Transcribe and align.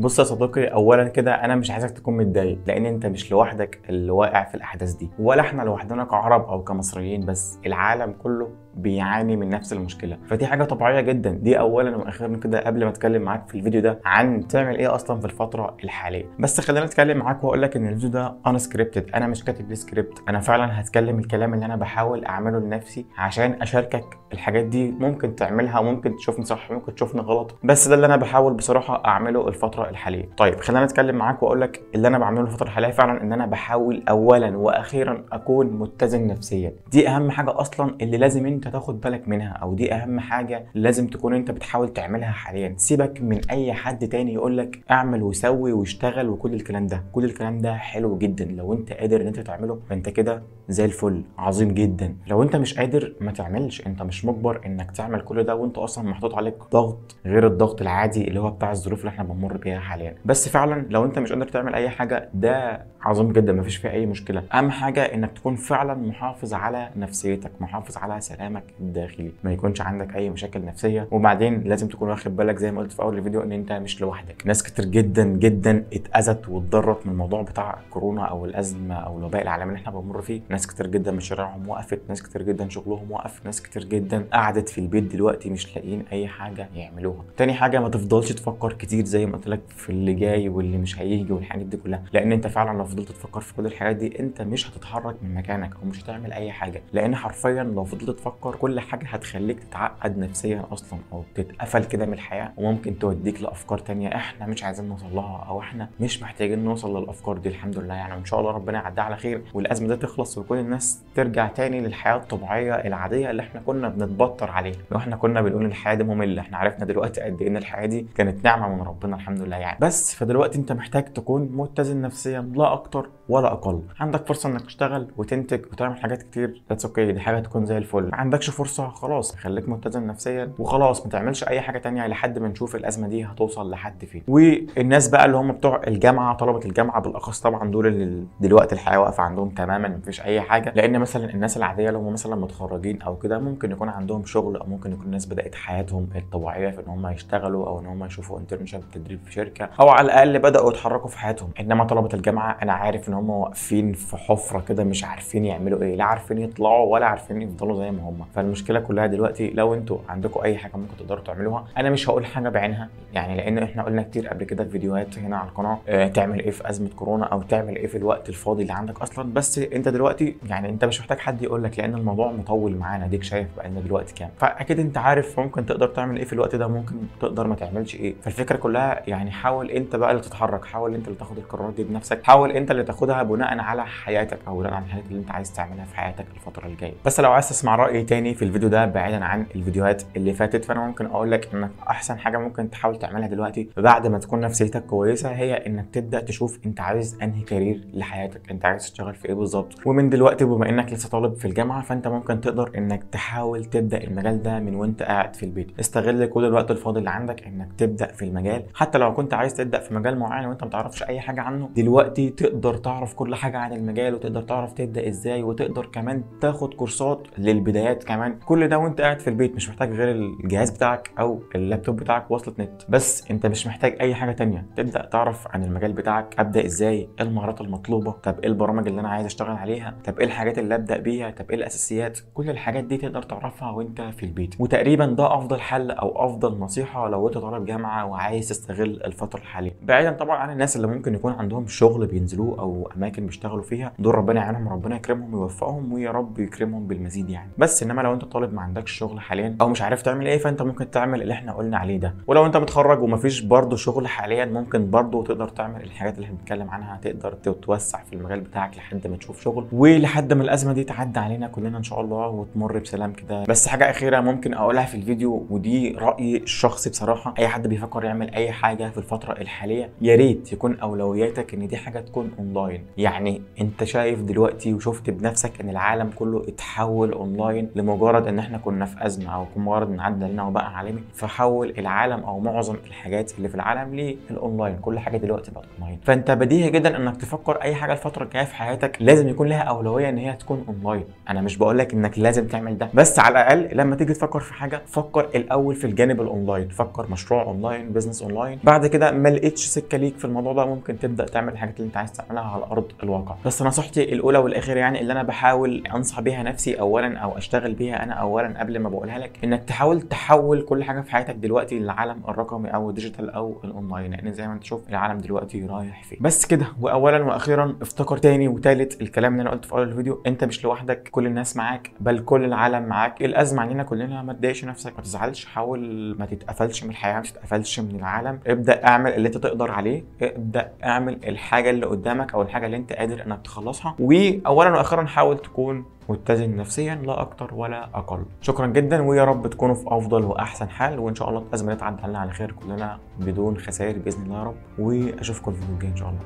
بص 0.00 0.18
يا 0.18 0.24
صديقي 0.24 0.64
اولا 0.66 1.08
كده 1.08 1.34
أنا 1.34 1.54
مش 1.56 1.70
عايزك 1.70 1.90
تكون 1.90 2.16
متضايق 2.16 2.58
لأن 2.66 2.86
أنت 2.86 3.06
مش 3.06 3.30
لوحدك 3.32 3.80
اللي 3.88 4.10
واقع 4.12 4.44
في 4.44 4.54
الأحداث 4.54 4.92
دي 4.94 5.10
ولا 5.18 5.40
إحنا 5.40 5.62
لوحدنا 5.62 6.04
كعرب 6.04 6.48
أو 6.48 6.64
كمصريين 6.64 7.26
بس 7.26 7.58
العالم 7.66 8.12
كله 8.12 8.50
بيعاني 8.74 9.36
من 9.36 9.48
نفس 9.48 9.72
المشكلة. 9.72 10.18
فدي 10.26 10.46
حاجة 10.46 10.64
طبيعية 10.64 11.00
جدا. 11.00 11.30
دي 11.30 11.58
اولا 11.58 11.96
وأخيرا 11.96 12.36
كده 12.36 12.60
قبل 12.60 12.84
ما 12.84 12.90
أتكلم 12.90 13.22
معاك 13.22 13.48
في 13.48 13.54
الفيديو 13.54 13.80
ده 13.80 14.00
عن 14.04 14.46
تعمل 14.48 14.76
إيه 14.76 14.94
أصلا 14.94 15.20
في 15.20 15.24
الفترة 15.24 15.76
الحالية. 15.84 16.24
بس 16.38 16.60
خلينا 16.60 16.84
اتكلم 16.84 17.18
معاك 17.18 17.44
وأقول 17.44 17.62
لك 17.62 17.76
إن 17.76 17.86
الفيديو 17.88 18.10
ده 18.10 18.34
أنا 18.46 18.58
scripted 18.58 19.10
أنا 19.14 19.26
مش 19.26 19.44
كاتب 19.44 19.68
ليه 19.68 19.74
سكريبت 19.74 20.22
أنا 20.28 20.40
فعلا 20.40 20.80
هتكلم 20.80 21.18
الكلام 21.18 21.54
اللي 21.54 21.66
أنا 21.66 21.76
بحاول 21.76 22.24
أعمله 22.24 22.58
لنفسي 22.58 23.06
عشان 23.18 23.56
أشاركك 23.62 24.04
الحاجات 24.32 24.64
دي 24.64 24.90
ممكن 24.90 25.34
تعملها 25.34 25.78
وممكن 25.78 26.16
تشوفني 26.16 26.44
صح 26.44 26.70
ممكن 26.72 26.94
تشوفني 26.94 27.20
غلط. 27.20 27.54
بس 27.64 27.88
ده 27.88 27.94
اللي 27.94 28.06
أنا 28.06 28.16
بحاول 28.16 28.54
بصراحة 28.54 29.02
أعمله 29.06 29.48
الفترة 29.48 29.88
الحالية. 29.88 30.28
طيب 30.36 30.60
خلينا 30.60 30.84
اتكلم 30.84 31.16
معاك 31.16 31.42
وأقول 31.42 31.60
لك 31.60 31.82
اللي 31.94 32.08
أنا 32.08 32.18
بعمله 32.18 32.42
الفترة 32.42 32.66
الحالية 32.66 32.90
فعلا 32.90 33.22
إن 33.22 33.32
أنا 33.32 33.46
بحاول 33.46 34.02
اولا 34.08 34.56
وأخيرا 34.56 35.24
أكون 35.32 35.66
متزن 35.66 36.26
نفسيا. 36.26 36.72
دي 36.92 37.08
أهم 37.08 37.30
حاجة 37.30 37.60
أصلا 37.60 37.96
اللي 38.00 38.16
لازم 38.16 38.46
انت 38.60 38.68
تاخد 38.68 39.00
بالك 39.00 39.28
منها 39.28 39.48
أو 39.52 39.74
دي 39.74 39.94
اهم 39.94 40.20
حاجة 40.20 40.66
لازم 40.74 41.06
تكون 41.06 41.34
انت 41.34 41.50
بتحاول 41.50 41.92
تعملها 41.92 42.30
حاليا. 42.30 42.74
سيبك 42.76 43.22
من 43.22 43.40
اي 43.50 43.72
حد 43.72 44.08
تاني 44.08 44.34
يقول 44.34 44.58
لك 44.58 44.80
اعمل 44.90 45.22
وسوي 45.22 45.72
واشتغل 45.72 46.28
وكل 46.28 46.54
الكلام 46.54 46.86
ده. 46.86 47.02
كل 47.12 47.24
الكلام 47.24 47.58
ده 47.58 47.74
حلو 47.74 48.18
جدا. 48.18 48.44
لو 48.44 48.72
انت 48.72 48.92
قادر 48.92 49.20
ان 49.20 49.26
انت 49.26 49.40
تعمله 49.40 49.80
فانت 49.90 50.08
كده 50.08 50.42
زي 50.68 50.84
الفل. 50.84 51.22
عظيم 51.38 51.68
جدا. 51.74 52.16
لو 52.26 52.42
انت 52.42 52.56
مش 52.56 52.78
قادر 52.78 53.14
ما 53.20 53.32
تعملش. 53.32 53.86
انت 53.86 54.02
مش 54.02 54.24
مجبر 54.24 54.60
انك 54.66 54.90
تعمل 54.90 55.20
كل 55.20 55.42
ده 55.44 55.56
وانت 55.56 55.78
أصلا 55.78 56.08
محطوط 56.08 56.34
عليك 56.34 56.54
ضغط 56.72 57.16
غير 57.26 57.46
الضغط 57.46 57.80
العادي 57.80 58.28
اللي 58.28 58.40
هو 58.40 58.50
بتاع 58.50 58.70
الظروف 58.70 59.00
اللي 59.00 59.08
إحنا 59.08 59.24
بنمر 59.24 59.56
بيها 59.56 59.78
حاليا. 59.80 60.14
بس 60.24 60.48
فعلا 60.48 60.86
لو 60.90 61.04
انت 61.04 61.18
مش 61.18 61.32
قادر 61.32 61.48
تعمل 61.48 61.74
اي 61.74 61.88
حاجة 61.88 62.28
ده 62.34 62.86
عظيم 63.02 63.32
جدا 63.32 63.52
مفيش 63.52 63.76
فيه 63.76 63.90
أي 63.90 64.06
مشكلة. 64.06 64.42
أهم 64.54 64.70
حاجة 64.70 65.00
إنك 65.14 65.32
تكون 65.32 65.56
فعلا 65.56 65.94
محافظ 65.94 66.54
على 66.54 66.88
نفسيتك 66.96 67.50
محافظ 67.60 67.96
على 67.96 68.20
سلامك 68.20 68.62
الداخلي. 68.80 69.30
ما 69.44 69.52
يكونش 69.52 69.80
عندك 69.80 70.16
أي 70.16 70.30
مشاكل 70.30 70.64
نفسية. 70.64 71.08
وبعدين 71.10 71.62
لازم 71.62 71.88
تكون 71.88 72.08
واخد 72.08 72.36
بالك 72.36 72.56
زي 72.56 72.72
ما 72.72 72.80
قلت 72.80 72.92
في 72.92 73.02
أول 73.02 73.18
الفيديو 73.18 73.42
إن 73.42 73.52
أنت 73.52 73.72
مش 73.72 74.00
لوحدك. 74.00 74.46
ناس 74.46 74.62
كتير 74.62 74.84
جدا 74.84 75.24
جدا 75.24 75.84
اتأذت 75.92 76.48
واتضرت 76.48 77.06
من 77.06 77.12
الموضوع 77.12 77.42
بتاع 77.42 77.78
كورونا 77.90 78.24
أو 78.24 78.44
الأزمة 78.44 78.94
أو 78.94 79.18
الوباء 79.18 79.42
العالمي 79.42 79.68
اللي 79.68 79.80
إحنا 79.80 80.00
بنمر 80.00 80.22
فيه. 80.22 80.40
ناس 80.48 80.66
كتير 80.66 80.86
جدا 80.86 81.12
مشاريعهم 81.12 81.68
وقفت 81.68 82.00
ناس 82.08 82.22
كتير 82.22 82.42
جدا 82.42 82.68
شغلهم 82.68 83.12
وقف 83.12 83.40
ناس 83.46 83.62
كتير 83.62 83.84
جدا 83.84 84.24
قعدت 84.32 84.68
في 84.68 84.78
البيت 84.78 85.04
دلوقتي 85.04 85.50
مش 85.50 85.76
لاقيين 85.76 86.04
أي 86.12 86.28
حاجة 86.28 86.68
يعملوها. 86.74 87.24
تاني 87.36 87.54
حاجة 87.54 87.80
ما 87.80 87.88
تفضلش 87.88 88.32
تفكر 88.32 88.72
كتير 88.72 89.04
زي 89.04 89.26
ما 89.26 89.36
قلت 89.36 89.48
لك 89.48 89.60
في 89.76 89.90
اللي 89.90 90.14
جاي 90.14 90.48
واللي 90.48 90.78
مش 90.78 91.00
هيجي 91.00 91.32
والحاجات 91.32 91.66
دي 91.66 91.76
كلها. 91.76 92.02
لأن 92.12 92.32
أنت 92.32 92.46
فعلا 92.46 92.78
لو 92.78 92.84
فضلت 92.90 93.08
تفكر 93.08 93.40
في 93.40 93.54
كل 93.54 93.66
الحاجات 93.66 93.96
دي 93.96 94.20
انت 94.20 94.42
مش 94.42 94.70
هتتحرك 94.70 95.16
من 95.22 95.34
مكانك 95.34 95.74
أو 95.82 95.88
مش 95.88 96.04
هتعمل 96.04 96.32
أي 96.32 96.52
حاجة. 96.52 96.82
لأن 96.92 97.16
حرفيا 97.16 97.62
لو 97.62 97.84
فضلت 97.84 98.10
تفكر 98.10 98.56
كل 98.56 98.80
حاجة 98.80 99.06
هتخليك 99.06 99.60
تتعقد 99.60 100.18
نفسيا 100.18 100.64
أصلا 100.72 100.98
أو 101.12 101.24
تتقفل 101.34 101.84
كده 101.84 102.06
من 102.06 102.12
الحياة. 102.12 102.52
وممكن 102.56 102.98
توديك 102.98 103.42
لأفكار 103.42 103.78
تانية 103.78 104.08
إحنا 104.08 104.46
مش 104.46 104.64
عايزين 104.64 104.88
نوصل 104.88 105.14
لها 105.14 105.44
أو 105.48 105.60
إحنا 105.60 105.88
مش 106.00 106.22
محتاجين 106.22 106.64
نوصل 106.64 107.02
للأفكار 107.02 107.38
دي 107.38 107.48
الحمد 107.48 107.78
لله. 107.78 107.94
يعني 107.94 108.14
وان 108.14 108.24
شاء 108.24 108.40
الله 108.40 108.50
ربنا 108.50 108.78
يعديها 108.78 109.04
على 109.04 109.16
خير. 109.16 109.42
والأزمة 109.54 109.88
دي 109.88 109.96
تخلص 109.96 110.38
وكل 110.38 110.58
الناس 110.58 111.02
ترجع 111.14 111.46
تاني 111.48 111.80
للحياة 111.80 112.16
الطبيعية 112.16 112.74
العادية 112.74 113.30
اللي 113.30 113.42
إحنا 113.42 113.60
كنا 113.60 113.88
بنتبطر 113.88 114.50
عليها. 114.50 114.76
وإحنا 114.90 115.16
كنا 115.16 115.40
بنقول 115.42 115.64
الحياة 115.66 115.94
دي 115.94 116.04
مملة 116.04 116.42
إحنا 116.42 116.58
عرفنا 116.58 116.84
دلوقتي 116.84 117.20
قد 117.20 117.42
إيه 117.42 117.48
إن 117.48 117.56
الحياة 117.56 117.86
دي 117.86 118.06
كانت 118.14 118.44
نعمه 118.44 118.74
من 118.74 118.82
ربنا 118.82 119.16
الحمد 119.16 119.40
لله. 119.40 119.56
يعني 119.56 119.78
بس 119.80 120.14
فدلوقتي 120.14 120.58
أنت 120.58 120.72
محتاج 120.72 121.04
تكون 121.04 121.50
متزن 121.52 122.00
نفسيا 122.00 122.40
لا 122.40 122.74
أكتر 122.80 123.08
ولا 123.28 123.52
أقل. 123.52 123.82
عندك 124.00 124.26
فرصة 124.26 124.48
إنك 124.48 124.60
تشتغل 124.60 125.08
وتنتج 125.16 125.60
وتعمل 125.72 125.96
حاجات 125.96 126.22
كتير. 126.22 126.62
that's 126.68 126.84
okay 126.86 127.12
دي 127.12 127.20
حاجة 127.20 127.40
تكون 127.40 127.66
زي 127.66 127.78
الفل. 127.78 128.02
ما 128.02 128.16
عندكش 128.16 128.50
فرصة 128.50 128.88
خلاص. 128.88 129.36
خليك 129.36 129.68
متزن 129.68 130.06
نفسيا 130.06 130.52
وخلاص. 130.58 131.04
ما 131.04 131.10
تعملش 131.12 131.44
أي 131.44 131.60
حاجة 131.60 131.78
تانية 131.78 132.06
لحد 132.06 132.38
ما 132.38 132.48
نشوف 132.48 132.76
الأزمة 132.76 133.08
دي 133.08 133.24
هتوصل 133.24 133.70
لحد 133.70 134.04
فين. 134.04 134.22
والناس 134.28 135.08
بقى 135.08 135.24
اللي 135.24 135.36
هم 135.36 135.52
بتوع 135.52 135.80
الجامعة 135.86 136.36
طلبة 136.36 136.60
الجامعة 136.64 137.00
بالأخص 137.00 137.40
طبعا 137.40 137.70
دول 137.70 137.86
اللي 137.86 138.24
دلوقتي 138.40 138.74
الحياة 138.74 139.00
واقفة 139.00 139.22
عندهم 139.22 139.48
تماما 139.48 139.88
مفيش 139.88 140.20
أي 140.20 140.40
حاجة. 140.40 140.72
لأن 140.76 140.98
مثلا 140.98 141.30
الناس 141.30 141.56
العادية 141.56 141.88
اللي 141.88 141.98
هم 141.98 142.12
مثلا 142.12 142.36
متخرجين 142.36 143.02
أو 143.02 143.16
كده 143.16 143.38
ممكن 143.38 143.70
يكون 143.70 143.88
عندهم 143.88 144.24
شغل 144.24 144.56
أو 144.56 144.66
ممكن 144.66 144.92
يكون 144.92 145.04
الناس 145.06 145.26
بدأت 145.26 145.54
حياتهم 145.54 146.08
الطبيعية 146.16 146.70
في 146.70 146.80
إن 146.80 146.88
هم 146.88 147.06
يشتغلوا 147.06 147.66
أو 147.66 147.80
إن 147.80 147.86
هم 147.86 148.04
يشوفوا 148.04 148.38
internship 148.38 148.80
تدريب 148.92 149.20
في 149.24 149.32
شركة 149.32 149.68
أو 149.80 149.88
على 149.88 150.04
الأقل 150.04 150.38
بدأوا 150.38 150.70
يتحركوا 150.70 151.08
في 151.08 151.18
حياتهم. 151.18 151.50
إنما 151.60 151.84
طلبة 151.84 152.08
الجامعة 152.14 152.58
أنا 152.70 152.78
عارف 152.78 153.08
ان 153.08 153.14
هم 153.14 153.30
واقفين 153.30 153.92
في 153.92 154.16
حفرة 154.16 154.60
كده 154.68 154.84
مش 154.84 155.04
عارفين 155.04 155.44
يعملوا 155.44 155.82
إيه 155.82 155.96
لا 155.96 156.04
عارفين 156.04 156.38
يطلعوا 156.38 156.92
ولا 156.92 157.06
عارفين 157.06 157.42
يفضلوا 157.42 157.78
زي 157.84 157.90
ما 157.90 158.02
هم. 158.02 158.24
فالمشكلة 158.34 158.80
كلها 158.80 159.06
دلوقتي 159.06 159.50
لو 159.50 159.74
أنتوا 159.74 159.98
عندكم 160.08 160.40
أي 160.40 160.56
حاجة 160.58 160.76
ممكن 160.76 160.96
تقدروا 160.96 161.24
تعملوها 161.24 161.64
أنا 161.76 161.90
مش 161.90 162.08
هقول 162.10 162.26
حاجة 162.26 162.48
بعينها 162.48 162.88
يعني 163.12 163.36
لأن 163.36 163.58
إحنا 163.58 163.82
قلنا 163.82 164.02
كتير 164.02 164.28
قبل 164.28 164.44
كده 164.44 164.64
في 164.64 164.70
فيديوهات 164.70 165.18
هنا 165.18 165.36
على 165.36 165.48
القناة 165.48 165.78
آه 165.88 166.08
تعمل 166.08 166.40
إيه 166.40 166.50
في 166.50 166.70
أزمة 166.70 166.88
كورونا 166.96 167.24
أو 167.24 167.42
تعمل 167.42 167.76
إيه 167.76 167.86
في 167.86 167.96
الوقت 167.98 168.28
الفاضي 168.28 168.62
اللي 168.62 168.72
عندك 168.72 169.00
أصلا. 169.02 169.32
بس 169.34 169.58
أنت 169.58 169.88
دلوقتي 169.88 170.36
يعني 170.48 170.68
أنت 170.68 170.84
مش 170.84 171.00
محتاج 171.00 171.18
حد 171.18 171.42
يقول 171.42 171.64
لك 171.64 171.78
لأن 171.78 171.94
الموضوع 171.94 172.32
مطول 172.32 172.76
معانا 172.76 173.06
ديك 173.06 173.22
شايف 173.22 173.48
بقالنا 173.56 173.80
دلوقتي 173.80 174.14
كام. 174.14 174.30
فأكيد 174.38 174.78
أنت 174.80 174.98
عارف 174.98 175.40
ممكن 175.40 175.66
تقدر 175.66 175.86
تعمل 175.86 176.16
إيه 176.16 176.24
في 176.24 176.32
الوقت 176.32 176.54
ده 176.56 176.66
ممكن 176.68 176.94
تقدر 177.20 177.46
ما 177.46 177.54
تعملش 177.54 177.94
إيه. 177.94 178.14
فالفكرة 178.22 178.56
كلها 178.56 179.02
يعني 179.06 179.30
حاول 179.30 179.70
أنت 179.70 179.96
بقى 179.96 180.10
اللي 180.10 180.22
تتحرك 180.22 180.64
حاول 180.64 180.94
أنت 180.94 181.06
اللي 181.08 181.18
تاخد 181.18 181.38
القرارات 181.38 181.74
دي 181.74 181.84
بنفسك 181.84 182.22
حاول 182.24 182.50
انت 182.60 182.70
اللي 182.70 182.82
تاخدها 182.82 183.22
بناء 183.22 183.58
على 183.58 183.86
حياتك 183.86 184.38
أو 184.46 184.58
بناء 184.58 184.74
على 184.74 184.84
الحاجات 184.84 185.04
اللي 185.08 185.18
انت 185.20 185.30
عايز 185.30 185.52
تعملها 185.52 185.84
في 185.84 185.96
حياتك 185.96 186.24
الفترة 186.34 186.66
الجاية. 186.66 186.92
بس 187.04 187.20
لو 187.20 187.32
عايز 187.32 187.48
تسمع 187.48 187.76
رايي 187.76 188.02
تاني 188.02 188.34
في 188.34 188.44
الفيديو 188.44 188.68
ده 188.68 188.86
بعيدا 188.86 189.24
عن 189.24 189.46
الفيديوهات 189.54 190.02
اللي 190.16 190.32
فاتت 190.32 190.64
فأنا 190.64 190.86
ممكن 190.86 191.06
أقول 191.06 191.30
لك 191.30 191.54
انك 191.54 191.70
أحسن 191.90 192.18
حاجة 192.18 192.38
ممكن 192.38 192.70
تحاول 192.70 192.98
تعملها 192.98 193.28
دلوقتي 193.28 193.68
بعد 193.76 194.06
ما 194.06 194.18
تكون 194.18 194.40
نفسيتك 194.40 194.86
كويسة 194.86 195.28
هي 195.30 195.54
إنك 195.66 195.86
تبدأ 195.92 196.20
تشوف 196.20 196.58
أنت 196.66 196.80
عايز 196.80 197.18
أنهي 197.22 197.42
كارير 197.42 197.84
لحياتك 197.94 198.50
أنت 198.50 198.64
عايز 198.64 198.82
تشتغل 198.82 199.14
في 199.14 199.28
إيه 199.28 199.34
بالظبط. 199.34 199.86
ومن 199.86 200.10
دلوقتي 200.10 200.44
بما 200.44 200.68
إنك 200.68 200.92
لسه 200.92 201.08
طالب 201.08 201.34
في 201.34 201.44
الجامعة 201.44 201.82
فأنت 201.82 202.08
ممكن 202.08 202.40
تقدر 202.40 202.70
إنك 202.78 203.02
تحاول 203.12 203.64
تبدأ 203.64 204.04
المجال 204.04 204.42
ده 204.42 204.58
من 204.58 204.74
وأنت 204.74 205.02
قاعد 205.02 205.36
في 205.36 205.42
البيت. 205.42 205.80
استغل 205.80 206.26
كل 206.26 206.44
الوقت 206.44 206.70
الفاضي 206.70 206.98
اللي 206.98 207.10
عندك 207.10 207.46
إنك 207.46 207.68
تبدأ 207.78 208.06
في 208.06 208.24
المجال. 208.24 208.62
حتى 208.74 208.98
لو 208.98 209.14
كنت 209.14 209.34
عايز 209.34 209.54
تبدأ 209.54 209.78
في 209.78 209.94
مجال 209.94 210.18
معين 210.18 210.48
وأنت 210.48 210.64
ما 210.64 210.70
تعرفش 210.70 211.02
أي 211.02 211.20
حاجة 211.20 211.40
عنه 211.40 211.70
دلوقتي 211.76 212.30
تقدر 212.50 212.76
تعرف 212.76 213.14
كل 213.14 213.34
حاجة 213.34 213.58
عن 213.58 213.72
المجال 213.72 214.14
وتقدر 214.14 214.42
تعرف 214.42 214.72
تبدأ 214.72 215.08
إزاي 215.08 215.42
وتقدر 215.42 215.86
كمان 215.86 216.22
تاخد 216.40 216.74
كورسات 216.74 217.26
للبدايات 217.38 218.04
كمان. 218.04 218.38
كل 218.46 218.68
ده 218.68 218.78
وأنت 218.78 219.00
قاعد 219.00 219.20
في 219.20 219.30
البيت 219.30 219.54
مش 219.56 219.68
محتاج 219.68 219.92
غير 219.92 220.10
الجهاز 220.10 220.70
بتاعك 220.70 221.10
أو 221.18 221.42
اللابتوب 221.54 221.96
بتاعك 221.96 222.30
وصلة 222.30 222.54
نت. 222.58 222.82
بس 222.88 223.30
أنت 223.30 223.46
مش 223.46 223.66
محتاج 223.66 223.96
أي 224.00 224.14
حاجة 224.14 224.32
تانية. 224.32 224.66
تبدأ 224.76 225.06
تعرف 225.06 225.48
عن 225.48 225.64
المجال 225.64 225.92
بتاعك 225.92 226.34
أبدأ 226.40 226.64
إزاي 226.66 226.90
إيه 226.94 227.08
المهارات 227.20 227.60
المطلوبة 227.60 228.10
طب 228.10 228.40
إيه 228.40 228.48
البرامج 228.48 228.86
اللي 228.88 229.00
أنا 229.00 229.08
عايز 229.08 229.26
أشتغل 229.26 229.56
عليها 229.56 229.94
طب 230.04 230.18
إيه 230.18 230.26
الحاجات 230.26 230.58
اللي 230.58 230.74
أبدأ 230.74 230.96
بيها 230.98 231.30
طب 231.30 231.50
إيه 231.50 231.56
الأساسيات. 231.56 232.18
كل 232.34 232.50
الحاجات 232.50 232.84
دي 232.84 232.96
تقدر 232.96 233.22
تعرفها 233.22 233.70
وأنت 233.70 234.00
في 234.00 234.22
البيت. 234.22 234.54
وتقريبا 234.60 235.06
ده 235.06 235.34
أفضل 235.34 235.60
حل 235.60 235.90
أو 235.90 236.24
أفضل 236.26 236.58
نصيحة 236.58 237.08
لو 237.08 237.28
أنت 237.28 237.38
طالب 237.38 237.64
جامعة 237.64 238.06
وعايز 238.06 238.48
تستغل 238.48 239.02
الفترة 239.04 239.40
الحالية. 239.40 239.72
بعيدا 239.82 240.10
طبعا 240.12 240.36
عن 240.36 240.52
الناس 240.52 240.76
اللي 240.76 240.86
ممكن 240.86 241.14
يكون 241.14 241.32
عندهم 241.32 241.66
شغل 241.66 242.06
بينزلوه 242.40 242.60
أو 242.60 242.90
أماكن 242.96 243.26
بيشتغلوا 243.26 243.62
فيها 243.62 243.92
دول 243.98 244.14
ربنا 244.14 244.40
يعينهم 244.40 244.68
ربنا 244.68 244.96
يكرمهم 244.96 245.34
ويوفقهم 245.34 245.92
ويا 245.92 246.10
رب 246.10 246.38
يكرمهم 246.38 246.86
بالمزيد 246.86 247.30
يعني. 247.30 247.50
بس 247.58 247.82
إنما 247.82 248.02
لو 248.02 248.14
أنت 248.14 248.24
طالب 248.24 248.54
ما 248.54 248.62
عندكش 248.62 248.92
شغل 248.92 249.20
حاليا 249.20 249.56
أو 249.60 249.68
مش 249.68 249.82
عارف 249.82 250.02
تعمل 250.02 250.26
إيه 250.26 250.38
فأنت 250.38 250.62
ممكن 250.62 250.90
تعمل 250.90 251.22
اللي 251.22 251.32
إحنا 251.34 251.52
قلنا 251.52 251.78
عليه 251.78 251.96
ده. 251.96 252.14
ولو 252.26 252.46
أنت 252.46 252.56
متخرج 252.56 253.02
ومفيش 253.02 253.40
برضه 253.40 253.76
شغل 253.76 254.08
حاليا 254.08 254.44
ممكن 254.44 254.90
برضه 254.90 255.24
تقدر 255.24 255.48
تعمل 255.48 255.82
الحاجات 255.82 256.14
اللي 256.14 256.24
إحنا 256.24 256.36
بنتكلم 256.36 256.70
عنها 256.70 257.00
تقدر 257.02 257.32
تتوسع 257.32 258.02
في 258.02 258.12
المجال 258.12 258.40
بتاعك 258.40 258.76
لحد 258.76 259.06
ما 259.06 259.16
تشوف 259.16 259.40
شغل. 259.42 259.66
ولحد 259.72 260.32
ما 260.32 260.42
الأزمة 260.42 260.72
دي 260.72 260.84
تعدي 260.84 261.18
علينا 261.18 261.48
كلنا 261.48 261.78
إن 261.78 261.82
شاء 261.82 262.00
الله 262.00 262.28
وتمر 262.28 262.78
بسلام 262.78 263.12
كده. 263.12 263.44
بس 263.44 263.68
حاجة 263.68 263.90
أخيرة 263.90 264.20
ممكن 264.20 264.54
أقولها 264.54 264.84
في 264.84 264.94
الفيديو 264.94 265.46
ودي 265.50 265.92
رأيي 265.98 266.36
الشخصي 266.36 266.90
بصراحة. 266.90 267.34
أي 267.38 267.48
حد 267.48 267.66
بيفكر 267.66 268.04
يعمل 268.04 268.30
أي 268.30 268.52
حاجة 268.52 268.90
في 268.90 268.98
الفترة 268.98 269.32
الحالية 269.32 269.90
يا 270.00 270.16
ريت 270.16 270.52
يكون 270.52 270.78
أولوياتك 270.80 271.54
إن 271.54 271.68
دي 271.68 271.76
حاجة 271.76 272.00
تكون 272.00 272.29
اونلاين 272.38 272.84
يعني 272.98 273.42
أنت 273.60 273.84
شايف 273.84 274.22
دلوقتي 274.22 274.74
وشفت 274.74 275.10
بنفسك 275.10 275.60
إن 275.60 275.68
العالم 275.70 276.10
كله 276.16 276.42
اتحول 276.48 277.12
أونلاين 277.12 277.70
لمجرد 277.76 278.26
إن 278.26 278.38
إحنا 278.38 278.58
كنا 278.58 278.84
في 278.84 279.06
أزمة 279.06 279.34
أو 279.34 279.46
مجرد 279.56 279.88
إن 279.90 280.00
عدى 280.00 280.24
لنا 280.24 280.42
وبقى 280.46 280.76
عالمي 280.76 281.00
فحول 281.14 281.74
العالم 281.78 282.20
أو 282.24 282.40
معظم 282.40 282.74
الحاجات 282.86 283.32
اللي 283.38 283.48
في 283.48 283.54
العالم 283.54 283.94
للأونلاين. 284.30 284.76
كل 284.76 284.98
حاجة 284.98 285.16
دلوقتي 285.16 285.50
بقت 285.50 285.64
أونلاين. 285.78 285.98
فأنت 286.04 286.30
بديهي 286.30 286.70
جدا 286.70 286.96
إنك 286.96 287.16
تفكر 287.16 287.56
أي 287.62 287.74
حاجة 287.74 287.92
الفترة 287.92 288.24
الجاية 288.24 288.44
في 288.44 288.54
حياتك 288.54 288.96
لازم 289.00 289.28
يكون 289.28 289.48
لها 289.48 289.60
أولوية 289.62 290.08
إن 290.08 290.18
هي 290.18 290.32
تكون 290.32 290.64
أونلاين. 290.68 291.04
أنا 291.28 291.40
مش 291.40 291.56
بقول 291.56 291.78
لك 291.78 291.92
إنك 291.94 292.18
لازم 292.18 292.46
تعمل 292.46 292.78
ده 292.78 292.88
بس 292.94 293.18
على 293.18 293.32
الأقل 293.32 293.76
لما 293.76 293.96
تيجي 293.96 294.14
تفكر 294.14 294.40
في 294.40 294.54
حاجة 294.54 294.82
فكر 294.86 295.28
الأول 295.34 295.74
في 295.74 295.86
الجانب 295.86 296.20
الأونلاين. 296.20 296.68
فكر 296.68 297.06
مشروع 297.10 297.42
online 297.42 297.92
business 297.92 298.22
online. 298.22 298.58
بعد 298.64 298.86
كده 298.86 299.10
ما 299.10 299.28
لقيتش 299.28 299.64
سكة 299.66 299.98
ليك 299.98 300.16
في 300.18 300.24
الموضوع 300.24 300.52
ده 300.52 300.64
ممكن 300.66 300.98
تبدأ 300.98 301.24
تعمل 301.24 301.52
الحاجات 301.52 301.76
اللي 301.76 301.86
أنت 301.86 301.96
عايز 301.96 302.12
تعملها 302.20 302.44
على 302.44 302.64
أرض 302.64 302.92
الواقع. 303.02 303.34
بس 303.46 303.62
نصيحتي 303.62 304.12
الأولى 304.12 304.38
والأخيرة 304.38 304.78
يعني 304.78 305.00
اللي 305.00 305.12
أنا 305.12 305.22
بحاول 305.22 305.86
أنصح 305.94 306.20
بيها 306.20 306.42
نفسي 306.42 306.80
اولا 306.80 307.18
أو 307.18 307.38
أشتغل 307.38 307.74
بيها 307.74 308.02
أنا 308.02 308.14
اولا 308.14 308.60
قبل 308.60 308.78
ما 308.78 308.88
بقولها 308.88 309.18
لك 309.18 309.38
إنك 309.44 309.64
تحاول 309.64 310.02
تحول 310.02 310.62
كل 310.62 310.84
حاجة 310.84 311.00
في 311.00 311.10
حياتك 311.10 311.34
دلوقتي 311.34 311.78
للعالم 311.78 312.22
الرقمي 312.28 312.68
أو 312.74 312.90
ال 312.90 312.95
digital 312.95 313.30
أو 313.30 313.60
الأونلاين 313.64 314.10
لأن 314.10 314.32
زي 314.32 314.46
ما 314.48 314.52
أنت 314.54 314.64
شوف 314.64 314.88
العالم 314.88 315.18
دلوقتي 315.18 315.66
رايح 315.66 316.02
فين. 316.04 316.18
بس 316.20 316.46
كده 316.46 316.66
واولا 316.80 317.24
وأخيرا 317.24 317.76
افتكر 317.82 318.16
تاني 318.16 318.48
وتالت 318.48 319.00
الكلام 319.02 319.32
اللي 319.32 319.42
أنا 319.42 319.50
قلته 319.50 319.68
في 319.68 319.72
أول 319.74 319.88
الفيديو 319.88 320.22
أنت 320.26 320.44
مش 320.44 320.64
لوحدك 320.64 321.08
كل 321.10 321.26
الناس 321.26 321.56
معاك 321.56 321.90
بل 322.00 322.18
كل 322.18 322.44
العالم 322.44 322.82
معاك. 322.82 323.22
الأزمة 323.22 323.62
علينا 323.62 323.82
كلنا 323.82 324.22
ما 324.22 324.32
تضايقش 324.32 324.64
نفسك 324.64 324.92
ما 324.96 325.02
تزعلش 325.02 325.44
حاول 325.44 325.80
ما 326.18 326.26
تتقفلش 326.26 326.84
من 326.84 326.90
الحياة 326.90 327.14
ما 327.14 327.22
تتقفلش 327.22 327.80
من 327.80 327.96
العالم. 327.96 328.38
ابدأ 328.46 328.86
اعمل 328.86 329.12
اللي 329.12 329.28
أنت 329.28 329.36
تقدر 329.38 329.70
عليه 329.70 330.04
ابدأ 330.22 330.70
اعمل 330.84 331.18
الحاجة 331.28 331.70
اللي 331.70 331.86
قدامك 332.00 332.34
أو 332.34 332.42
الحاجة 332.42 332.66
اللي 332.66 332.76
أنت 332.76 332.92
قادر 332.92 333.26
إنك 333.26 333.42
تخلصها. 333.44 333.94
واولا 333.98 334.70
وأخيرا 334.70 335.04
حاول 335.04 335.38
تكون 335.38 335.84
متزن 336.08 336.56
نفسيا 336.56 336.94
لا 336.94 337.20
أكتر 337.20 337.54
ولا 337.54 337.88
أقل. 337.94 338.22
شكرا 338.40 338.66
جدا 338.66 339.02
ويا 339.02 339.24
رب 339.24 339.46
تكونوا 339.46 339.74
في 339.74 339.84
أفضل 339.86 340.24
وأحسن 340.24 340.68
حال. 340.68 340.98
وإن 340.98 341.14
شاء 341.14 341.28
الله 341.28 341.40
الأزمة 341.40 341.72
دي 341.72 341.80
تعدي 341.80 342.02
علينا 342.02 342.18
على 342.18 342.32
خير 342.32 342.52
كلنا 342.52 342.98
بدون 343.18 343.58
خسائر 343.58 343.98
بإذن 343.98 344.22
الله 344.22 344.38
يا 344.38 344.44
رب. 344.44 344.56
وأشوفكم 344.78 345.50
الفيديو 345.50 345.74
الجاي 345.74 345.90
إن 345.90 345.96
شاء 345.96 346.08
الله. 346.08 346.20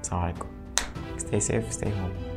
السلام 0.00 0.20
عليكم. 0.20 0.46
Stay 1.18 1.40
safe 1.40 1.78
stay 1.78 1.86
home. 1.86 2.33